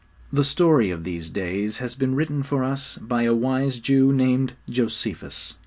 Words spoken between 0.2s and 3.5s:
The story of these days has been written for us by a